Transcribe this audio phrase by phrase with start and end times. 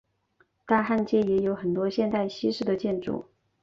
[0.65, 3.23] 但汉街也有很多现代西式的建筑。